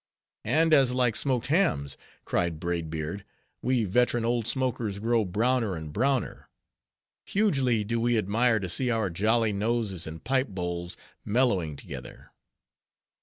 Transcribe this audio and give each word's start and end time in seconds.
"And 0.49 0.73
as 0.73 0.95
like 0.95 1.15
smoked 1.15 1.45
hams," 1.45 1.95
cried 2.25 2.59
Braid 2.59 2.89
Beard, 2.89 3.23
"we 3.61 3.83
veteran 3.83 4.25
old 4.25 4.47
smokers 4.47 4.97
grow 4.97 5.23
browner 5.25 5.75
and 5.75 5.93
browner; 5.93 6.49
hugely 7.23 7.83
do 7.83 7.99
we 8.01 8.17
admire 8.17 8.59
to 8.61 8.67
see 8.67 8.89
our 8.89 9.11
jolly 9.11 9.53
noses 9.53 10.07
and 10.07 10.23
pipe 10.23 10.47
bowls 10.47 10.97
mellowing 11.23 11.75
together." 11.75 12.31